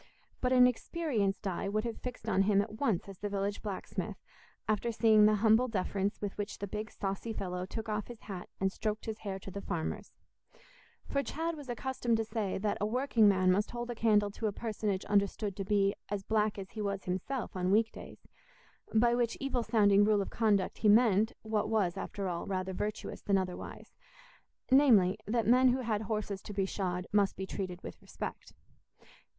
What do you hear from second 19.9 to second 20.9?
rule of conduct he